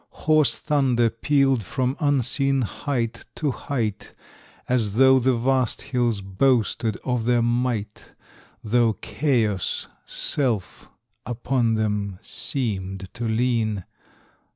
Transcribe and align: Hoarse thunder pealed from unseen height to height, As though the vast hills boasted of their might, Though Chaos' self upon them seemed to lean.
Hoarse 0.25 0.57
thunder 0.57 1.11
pealed 1.11 1.63
from 1.63 1.95
unseen 1.99 2.63
height 2.63 3.23
to 3.35 3.51
height, 3.51 4.15
As 4.67 4.95
though 4.95 5.19
the 5.19 5.35
vast 5.35 5.79
hills 5.83 6.21
boasted 6.21 6.97
of 7.05 7.25
their 7.25 7.43
might, 7.43 8.13
Though 8.63 8.93
Chaos' 8.93 9.89
self 10.07 10.89
upon 11.23 11.75
them 11.75 12.17
seemed 12.23 13.13
to 13.13 13.27
lean. 13.27 13.85